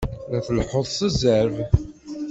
La 0.31 0.39
tleḥḥuḍ 0.45 0.87
s 0.89 0.99
zzerb! 1.13 1.55